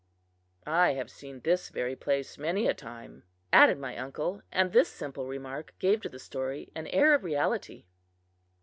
[0.65, 3.21] 'I have seen this very place many a time,'
[3.53, 7.85] added my uncle, and this simple remark gave to the story an air of reality.